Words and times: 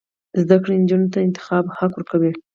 زده 0.41 0.57
کړه 0.63 0.73
نجونو 0.81 1.07
ته 1.13 1.19
د 1.21 1.25
انتخاب 1.27 1.65
حق 1.77 1.91
ورکوي. 1.95 2.31